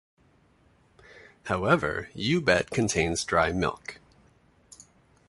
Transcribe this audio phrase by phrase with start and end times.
[1.43, 3.99] However, U-bet contains dry milk.